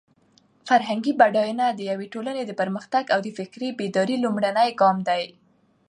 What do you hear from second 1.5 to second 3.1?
د یوې ټولنې د پرمختګ